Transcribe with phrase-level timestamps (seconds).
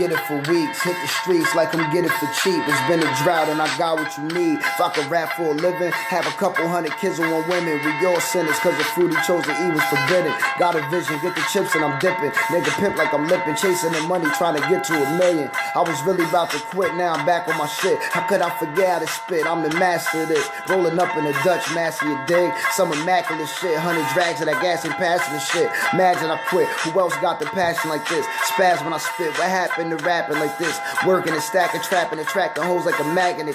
[0.00, 0.80] get it for weeks.
[0.82, 2.64] Hit the streets like I'm get it for cheap.
[2.64, 4.56] It's been a drought and I got what you need.
[4.56, 7.76] If I could rap for a living, have a couple hundred kids and one women.
[7.84, 10.32] We all sinners cause the fruit he chose to eat was forbidden.
[10.58, 12.32] Got a vision, get the chips and I'm dipping.
[12.48, 15.50] Nigga pimp like I'm lipping, chasing the money, trying to get to a million.
[15.76, 18.00] I was really about to quit, now I'm back on my shit.
[18.00, 19.44] How could I forget how to spit?
[19.44, 20.48] I'm the master of this.
[20.70, 22.48] Rolling up in a Dutch master, you dig?
[22.72, 25.68] Some immaculate shit, hundred drags of that gas and passing the shit.
[25.92, 26.68] Imagine I quit.
[26.88, 28.24] Who else got the passion like this?
[28.48, 29.36] Spaz when I spit.
[29.36, 30.78] What happened to rapping like this?
[31.06, 33.46] Working and stacking, trapping, attracting hoes like a magnet.